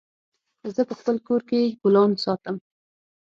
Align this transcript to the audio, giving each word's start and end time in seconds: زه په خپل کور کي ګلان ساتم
زه 0.75 0.81
په 0.89 0.93
خپل 0.99 1.15
کور 1.27 1.41
کي 1.49 1.61
ګلان 1.81 2.11
ساتم 2.23 2.55